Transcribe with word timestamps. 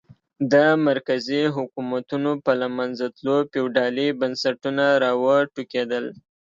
د 0.51 0.53
مرکزي 0.87 1.43
حکومتونو 1.55 2.31
په 2.45 2.51
له 2.61 2.67
منځه 2.77 3.05
تلو 3.15 3.37
فیوډالي 3.51 4.07
بنسټونه 4.21 4.85
را 5.03 5.11
وټوکېدل. 5.23 6.05